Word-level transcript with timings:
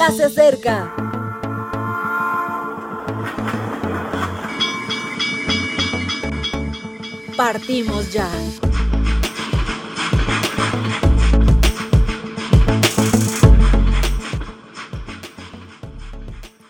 ya 0.00 0.10
se 0.12 0.24
acerca. 0.24 0.94
Partimos 7.36 8.10
ya. 8.10 8.26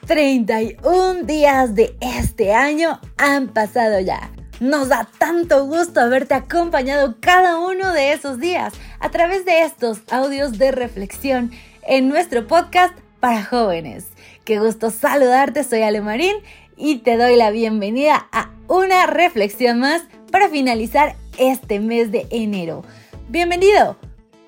¡31 0.08 1.22
días 1.22 1.76
de 1.76 1.96
este 2.00 2.52
año 2.52 3.00
han 3.16 3.46
pasado 3.46 4.00
ya! 4.00 4.32
Nos 4.58 4.88
da 4.88 5.08
tanto 5.18 5.66
gusto 5.66 6.00
haberte 6.00 6.34
acompañado 6.34 7.16
cada 7.20 7.60
uno 7.60 7.92
de 7.92 8.12
esos 8.12 8.40
días 8.40 8.72
a 8.98 9.10
través 9.10 9.44
de 9.44 9.62
estos 9.62 10.00
audios 10.10 10.58
de 10.58 10.72
reflexión 10.72 11.52
en 11.86 12.08
nuestro 12.08 12.48
podcast 12.48 12.92
para 13.20 13.44
jóvenes. 13.44 14.08
Qué 14.44 14.58
gusto 14.58 14.90
saludarte, 14.90 15.62
soy 15.62 15.82
Ale 15.82 16.00
Marín 16.00 16.34
y 16.76 16.96
te 16.96 17.16
doy 17.16 17.36
la 17.36 17.50
bienvenida 17.50 18.28
a 18.32 18.50
una 18.66 19.06
reflexión 19.06 19.78
más 19.78 20.02
para 20.32 20.48
finalizar 20.48 21.14
este 21.38 21.78
mes 21.78 22.10
de 22.10 22.26
enero. 22.30 22.82
Bienvenido. 23.28 23.96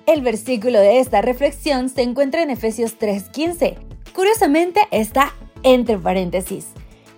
El 0.05 0.21
versículo 0.21 0.79
de 0.79 0.99
esta 0.99 1.21
reflexión 1.21 1.87
se 1.87 2.01
encuentra 2.01 2.41
en 2.41 2.49
Efesios 2.49 2.97
3:15. 2.99 3.77
Curiosamente 4.13 4.81
está 4.91 5.33
entre 5.63 5.97
paréntesis, 5.97 6.67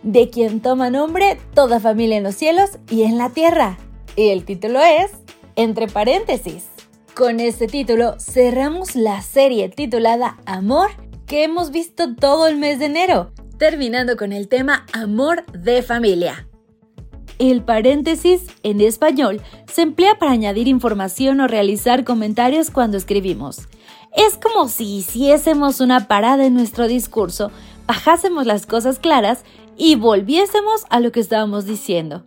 de 0.03 0.29
quien 0.29 0.59
toma 0.59 0.89
nombre 0.89 1.37
toda 1.55 1.79
familia 1.79 2.17
en 2.17 2.23
los 2.23 2.35
cielos 2.35 2.77
y 2.89 3.03
en 3.03 3.17
la 3.17 3.29
tierra. 3.29 3.77
Y 4.15 4.29
el 4.29 4.45
título 4.45 4.79
es, 4.81 5.11
entre 5.55 5.87
paréntesis. 5.87 6.65
Con 7.15 7.39
este 7.39 7.67
título 7.67 8.19
cerramos 8.19 8.95
la 8.95 9.21
serie 9.21 9.69
titulada 9.69 10.37
Amor 10.45 10.91
que 11.25 11.43
hemos 11.43 11.71
visto 11.71 12.15
todo 12.15 12.47
el 12.47 12.57
mes 12.57 12.79
de 12.79 12.85
enero, 12.85 13.31
terminando 13.57 14.17
con 14.17 14.33
el 14.33 14.47
tema 14.47 14.85
Amor 14.93 15.45
de 15.47 15.81
familia. 15.81 16.47
El 17.39 17.63
paréntesis 17.63 18.43
en 18.63 18.79
español 18.79 19.41
se 19.71 19.81
emplea 19.81 20.17
para 20.17 20.31
añadir 20.31 20.67
información 20.67 21.41
o 21.41 21.47
realizar 21.47 22.05
comentarios 22.05 22.71
cuando 22.71 22.97
escribimos. 22.97 23.67
Es 24.15 24.37
como 24.37 24.69
si 24.69 24.97
hiciésemos 24.97 25.81
una 25.81 26.07
parada 26.07 26.45
en 26.45 26.53
nuestro 26.53 26.87
discurso, 26.87 27.51
bajásemos 27.87 28.45
las 28.45 28.65
cosas 28.65 28.99
claras 28.99 29.43
y 29.77 29.95
volviésemos 29.95 30.85
a 30.89 31.01
lo 31.01 31.11
que 31.11 31.19
estábamos 31.19 31.65
diciendo. 31.65 32.23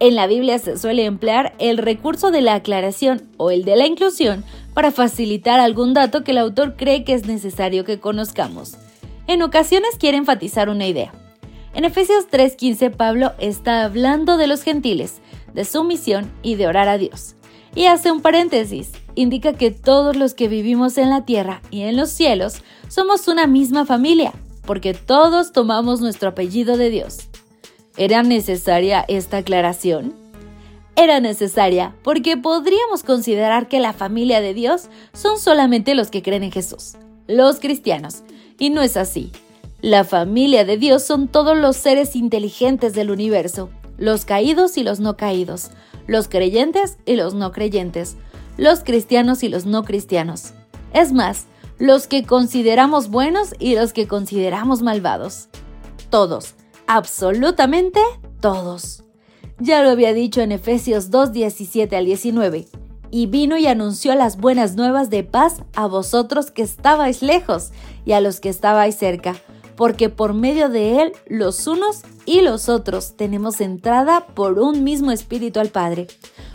En 0.00 0.16
la 0.16 0.26
Biblia 0.26 0.58
se 0.58 0.78
suele 0.78 1.04
emplear 1.04 1.54
el 1.58 1.78
recurso 1.78 2.30
de 2.30 2.40
la 2.40 2.54
aclaración 2.54 3.28
o 3.36 3.50
el 3.50 3.64
de 3.64 3.76
la 3.76 3.86
inclusión 3.86 4.44
para 4.74 4.90
facilitar 4.90 5.60
algún 5.60 5.94
dato 5.94 6.24
que 6.24 6.32
el 6.32 6.38
autor 6.38 6.76
cree 6.76 7.04
que 7.04 7.14
es 7.14 7.26
necesario 7.26 7.84
que 7.84 8.00
conozcamos. 8.00 8.76
En 9.26 9.42
ocasiones 9.42 9.90
quiere 9.98 10.16
enfatizar 10.16 10.68
una 10.68 10.86
idea. 10.86 11.12
En 11.74 11.84
Efesios 11.84 12.26
3:15 12.30 12.90
Pablo 12.90 13.32
está 13.38 13.84
hablando 13.84 14.36
de 14.36 14.46
los 14.46 14.62
gentiles, 14.62 15.20
de 15.54 15.64
su 15.64 15.84
misión 15.84 16.30
y 16.42 16.56
de 16.56 16.66
orar 16.66 16.88
a 16.88 16.98
Dios. 16.98 17.36
Y 17.74 17.86
hace 17.86 18.10
un 18.10 18.20
paréntesis, 18.20 18.90
indica 19.14 19.52
que 19.52 19.70
todos 19.70 20.16
los 20.16 20.34
que 20.34 20.48
vivimos 20.48 20.98
en 20.98 21.10
la 21.10 21.24
tierra 21.24 21.62
y 21.70 21.82
en 21.82 21.96
los 21.96 22.10
cielos 22.10 22.62
somos 22.88 23.28
una 23.28 23.46
misma 23.46 23.86
familia, 23.86 24.32
porque 24.66 24.94
todos 24.94 25.52
tomamos 25.52 26.00
nuestro 26.00 26.30
apellido 26.30 26.76
de 26.76 26.90
Dios. 26.90 27.28
¿Era 27.96 28.22
necesaria 28.22 29.04
esta 29.06 29.38
aclaración? 29.38 30.19
Era 31.00 31.18
necesaria 31.18 31.96
porque 32.02 32.36
podríamos 32.36 33.04
considerar 33.04 33.68
que 33.68 33.80
la 33.80 33.94
familia 33.94 34.42
de 34.42 34.52
Dios 34.52 34.90
son 35.14 35.38
solamente 35.38 35.94
los 35.94 36.10
que 36.10 36.22
creen 36.22 36.42
en 36.42 36.52
Jesús, 36.52 36.96
los 37.26 37.58
cristianos, 37.58 38.22
y 38.58 38.68
no 38.68 38.82
es 38.82 38.98
así. 38.98 39.32
La 39.80 40.04
familia 40.04 40.66
de 40.66 40.76
Dios 40.76 41.02
son 41.02 41.26
todos 41.26 41.56
los 41.56 41.78
seres 41.78 42.16
inteligentes 42.16 42.92
del 42.92 43.10
universo, 43.10 43.70
los 43.96 44.26
caídos 44.26 44.76
y 44.76 44.82
los 44.82 45.00
no 45.00 45.16
caídos, 45.16 45.70
los 46.06 46.28
creyentes 46.28 46.98
y 47.06 47.16
los 47.16 47.32
no 47.32 47.50
creyentes, 47.50 48.18
los 48.58 48.80
cristianos 48.84 49.42
y 49.42 49.48
los 49.48 49.64
no 49.64 49.84
cristianos. 49.84 50.52
Es 50.92 51.14
más, 51.14 51.46
los 51.78 52.08
que 52.08 52.24
consideramos 52.24 53.08
buenos 53.08 53.54
y 53.58 53.74
los 53.74 53.94
que 53.94 54.06
consideramos 54.06 54.82
malvados. 54.82 55.48
Todos, 56.10 56.56
absolutamente 56.86 58.00
todos. 58.42 59.02
Ya 59.60 59.82
lo 59.82 59.90
había 59.90 60.12
dicho 60.12 60.40
en 60.40 60.52
Efesios 60.52 61.10
2, 61.10 61.32
17 61.32 61.96
al 61.96 62.04
19. 62.06 62.66
Y 63.10 63.26
vino 63.26 63.56
y 63.58 63.66
anunció 63.66 64.14
las 64.14 64.36
buenas 64.36 64.76
nuevas 64.76 65.10
de 65.10 65.24
paz 65.24 65.62
a 65.74 65.86
vosotros 65.86 66.50
que 66.50 66.62
estabais 66.62 67.22
lejos 67.22 67.70
y 68.04 68.12
a 68.12 68.20
los 68.20 68.40
que 68.40 68.48
estabais 68.48 68.96
cerca 68.96 69.36
porque 69.80 70.10
por 70.10 70.34
medio 70.34 70.68
de 70.68 71.00
Él 71.00 71.12
los 71.26 71.66
unos 71.66 72.02
y 72.26 72.42
los 72.42 72.68
otros 72.68 73.16
tenemos 73.16 73.62
entrada 73.62 74.26
por 74.26 74.58
un 74.58 74.84
mismo 74.84 75.10
espíritu 75.10 75.58
al 75.58 75.70
Padre. 75.70 76.06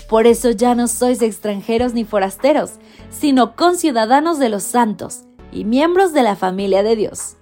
Por 0.08 0.28
eso 0.28 0.52
ya 0.52 0.76
no 0.76 0.88
sois 0.88 1.24
extranjeros 1.24 1.96
ni 1.96 2.06
forasteros, 2.06 2.74
sino 3.10 3.56
conciudadanos 3.56 4.38
de 4.38 4.50
los 4.50 4.62
santos 4.62 5.22
y 5.52 5.64
miembros 5.64 6.14
de 6.14 6.22
la 6.22 6.36
familia 6.36 6.84
de 6.84 6.96
Dios. 6.96 7.36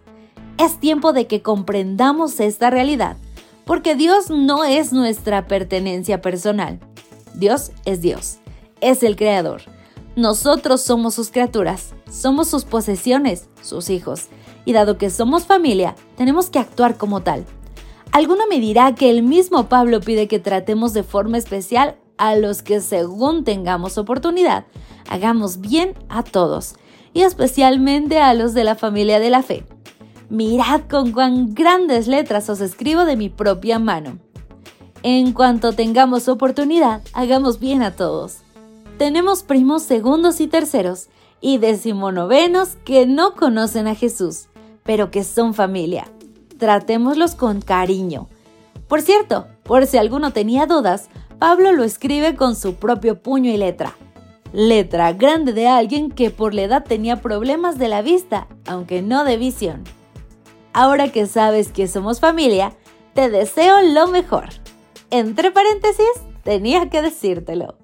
Es 0.58 0.80
tiempo 0.80 1.12
de 1.12 1.28
que 1.28 1.42
comprendamos 1.42 2.40
esta 2.40 2.70
realidad, 2.70 3.18
porque 3.66 3.96
Dios 3.96 4.30
no 4.30 4.64
es 4.64 4.94
nuestra 4.94 5.48
pertenencia 5.48 6.22
personal. 6.22 6.80
Dios 7.34 7.72
es 7.86 8.02
Dios, 8.02 8.38
es 8.82 9.04
el 9.04 9.16
Creador. 9.16 9.62
Nosotros 10.16 10.82
somos 10.82 11.16
sus 11.16 11.32
criaturas, 11.32 11.94
somos 12.10 12.48
sus 12.48 12.66
posesiones, 12.66 13.50
sus 13.62 13.90
hijos 13.90 14.28
y 14.66 14.74
dado 14.74 14.98
que 14.98 15.10
somos 15.10 15.46
familia, 15.46 15.96
tenemos 16.16 16.50
que 16.50 16.60
actuar 16.60 16.98
como 16.98 17.22
tal. 17.22 17.46
Alguno 18.12 18.44
me 18.48 18.60
dirá 18.60 18.94
que 18.94 19.10
el 19.10 19.24
mismo 19.24 19.70
Pablo 19.70 20.00
pide 20.00 20.28
que 20.28 20.38
tratemos 20.38 20.94
de 20.94 21.02
forma 21.02 21.40
especial 21.40 21.96
a 22.18 22.36
los 22.36 22.62
que 22.62 22.80
según 22.80 23.44
tengamos 23.44 23.98
oportunidad, 23.98 24.66
hagamos 25.10 25.60
bien 25.60 25.96
a 26.10 26.22
todos, 26.22 26.76
y 27.14 27.22
especialmente 27.22 28.20
a 28.20 28.34
los 28.34 28.54
de 28.54 28.64
la 28.64 28.76
familia 28.76 29.20
de 29.20 29.30
la 29.32 29.42
fe. 29.42 29.66
Mirad 30.30 30.82
con 30.90 31.12
cuán 31.12 31.54
grandes 31.54 32.08
letras 32.08 32.50
os 32.50 32.62
escribo 32.62 33.06
de 33.06 33.16
mi 33.16 33.30
propia 33.30 33.80
mano. 33.80 34.18
En 35.04 35.34
cuanto 35.34 35.74
tengamos 35.74 36.28
oportunidad, 36.28 37.02
hagamos 37.14 37.60
bien 37.60 37.84
a 37.84 37.92
todos. 37.96 38.38
Tenemos 38.98 39.44
primos 39.44 39.84
segundos 39.84 40.40
y 40.40 40.48
terceros, 40.48 41.10
y 41.42 41.58
decimonovenos 41.58 42.78
que 42.86 43.06
no 43.06 43.36
conocen 43.36 43.88
a 43.88 43.96
Jesús 43.96 44.48
pero 44.84 45.12
que 45.12 45.24
son 45.24 45.54
familia. 45.54 46.08
Tratémoslos 46.58 47.36
con 47.36 47.62
cariño. 47.62 48.28
Por 48.88 49.02
cierto, 49.02 49.48
por 49.64 49.88
si 49.88 49.98
alguno 49.98 50.32
tenía 50.32 50.66
dudas, 50.66 51.10
Pablo 51.40 51.72
lo 51.72 51.84
escribe 51.84 52.36
con 52.36 52.56
su 52.56 52.76
propio 52.76 53.22
puño 53.22 53.52
y 53.52 53.58
letra. 53.58 53.96
Letra 54.52 55.14
grande 55.14 55.52
de 55.52 55.68
alguien 55.68 56.12
que 56.12 56.30
por 56.30 56.54
la 56.54 56.64
edad 56.64 56.84
tenía 56.84 57.22
problemas 57.22 57.80
de 57.80 57.88
la 57.88 58.02
vista, 58.02 58.48
aunque 58.68 59.02
no 59.02 59.24
de 59.24 59.38
visión. 59.38 59.84
Ahora 60.74 61.12
que 61.12 61.28
sabes 61.28 61.72
que 61.72 61.88
somos 61.88 62.20
familia, 62.20 62.74
te 63.14 63.30
deseo 63.30 63.82
lo 63.82 64.08
mejor. 64.08 64.50
Entre 65.12 65.52
paréntesis, 65.52 66.10
tenía 66.44 66.90
que 66.90 67.02
decírtelo. 67.02 67.76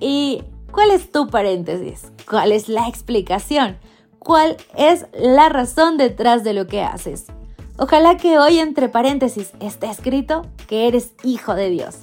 ¿Y 0.00 0.42
cuál 0.72 0.90
es 0.90 1.12
tu 1.12 1.28
paréntesis? 1.28 2.12
¿Cuál 2.28 2.52
es 2.52 2.68
la 2.68 2.88
explicación? 2.88 3.78
cuál 4.26 4.56
es 4.76 5.06
la 5.16 5.48
razón 5.48 5.98
detrás 5.98 6.42
de 6.42 6.52
lo 6.52 6.66
que 6.66 6.82
haces. 6.82 7.26
Ojalá 7.78 8.16
que 8.16 8.40
hoy 8.40 8.58
entre 8.58 8.88
paréntesis 8.88 9.52
esté 9.60 9.86
escrito 9.86 10.42
que 10.66 10.88
eres 10.88 11.12
hijo 11.22 11.54
de 11.54 11.70
Dios 11.70 11.98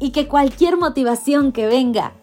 y 0.00 0.10
que 0.10 0.26
cualquier 0.26 0.76
motivación 0.76 1.52
que 1.52 1.68
venga, 1.68 2.14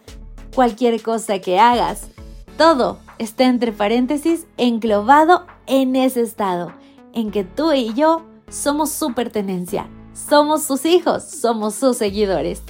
cualquier 0.54 1.02
cosa 1.02 1.40
que 1.40 1.58
hagas, 1.58 2.10
todo 2.58 3.00
esté 3.18 3.46
entre 3.46 3.72
paréntesis 3.72 4.46
englobado 4.58 5.46
en 5.68 5.96
ese 5.96 6.20
estado, 6.20 6.74
en 7.16 7.32
que 7.32 7.44
tú 7.44 7.73
y 7.73 7.94
yo 7.94 8.26
somos 8.50 8.91
su 8.91 9.14
pertenencia, 9.14 9.88
somos 10.14 10.64
sus 10.64 10.85
hijos, 10.85 11.23
somos 11.23 11.76
sus 11.76 11.97
seguidores. 11.97 12.62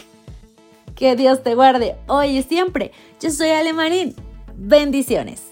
Que 0.95 1.15
Dios 1.17 1.43
te 1.43 1.55
guarde 1.55 1.97
hoy 2.07 2.37
y 2.37 2.43
siempre. 2.43 2.93
Yo 3.19 3.29
soy 3.29 3.49
Ale 3.49 3.73
Marín. 3.73 4.15
Bendiciones. 4.55 5.43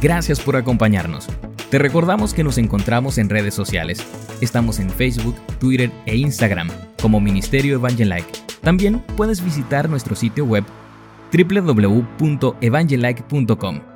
Gracias 0.00 0.40
por 0.40 0.56
acompañarnos. 0.56 1.26
Te 1.70 1.78
recordamos 1.78 2.32
que 2.32 2.42
nos 2.44 2.56
encontramos 2.58 3.18
en 3.18 3.28
redes 3.28 3.54
sociales. 3.54 3.98
Estamos 4.40 4.78
en 4.78 4.88
Facebook, 4.88 5.34
Twitter 5.58 5.90
e 6.06 6.16
Instagram 6.16 6.70
como 7.02 7.20
Ministerio 7.20 7.74
Evangelike. 7.74 8.30
También 8.62 9.00
puedes 9.16 9.44
visitar 9.44 9.90
nuestro 9.90 10.14
sitio 10.14 10.44
web 10.44 10.62
www.evangelike.com. 11.32 13.95